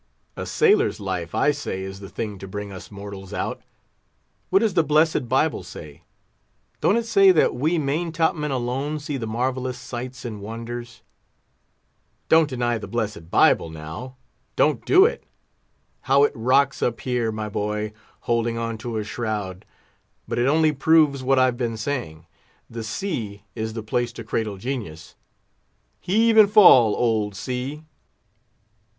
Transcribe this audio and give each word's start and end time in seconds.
A 0.35 0.47
sailor's 0.47 0.99
life, 0.99 1.35
I 1.35 1.51
say, 1.51 1.83
is 1.83 1.99
the 1.99 2.09
thing 2.09 2.39
to 2.39 2.47
bring 2.47 2.71
us 2.71 2.89
mortals 2.89 3.33
out. 3.35 3.61
What 4.49 4.57
does 4.61 4.73
the 4.73 4.83
blessed 4.83 5.29
Bible 5.29 5.61
say? 5.61 6.01
Don't 6.79 6.97
it 6.97 7.05
say 7.05 7.31
that 7.31 7.53
we 7.53 7.77
main 7.77 8.11
top 8.11 8.35
men 8.35 8.49
alone 8.49 8.97
see 8.97 9.15
the 9.17 9.27
marvellous 9.27 9.77
sights 9.77 10.25
and 10.25 10.41
wonders? 10.41 11.03
Don't 12.29 12.49
deny 12.49 12.79
the 12.79 12.87
blessed 12.87 13.29
Bible, 13.29 13.69
now! 13.69 14.15
don't 14.55 14.83
do 14.87 15.05
it! 15.05 15.23
How 16.01 16.23
it 16.23 16.33
rocks 16.33 16.81
up 16.81 17.01
here, 17.01 17.31
my 17.31 17.47
boy!" 17.47 17.93
holding 18.21 18.57
on 18.57 18.79
to 18.79 18.97
a 18.97 19.03
shroud; 19.03 19.65
"but 20.27 20.39
it 20.39 20.47
only 20.47 20.71
proves 20.71 21.21
what 21.21 21.37
I've 21.37 21.57
been 21.57 21.77
saying—the 21.77 22.83
sea 22.83 23.43
is 23.53 23.73
the 23.73 23.83
place 23.83 24.11
to 24.13 24.23
cradle 24.23 24.57
genius! 24.57 25.15
Heave 25.99 26.37
and 26.37 26.49
fall, 26.51 26.95
old 26.95 27.35
sea!" 27.35 27.83